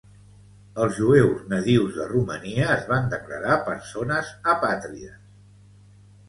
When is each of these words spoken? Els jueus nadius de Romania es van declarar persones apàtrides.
Els 0.85 0.95
jueus 1.01 1.43
nadius 1.51 1.91
de 1.97 2.07
Romania 2.11 2.71
es 2.77 2.87
van 2.93 3.05
declarar 3.13 3.59
persones 3.69 4.33
apàtrides. 4.57 5.21